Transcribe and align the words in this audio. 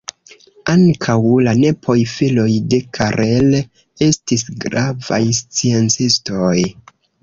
Ankaŭ 0.71 1.17
la 1.49 1.53
nepoj, 1.59 1.97
filoj 2.15 2.47
de 2.73 2.81
Karel, 2.99 3.61
estis 4.09 4.49
gravaj 4.67 5.25
sciencistoj. 5.45 6.61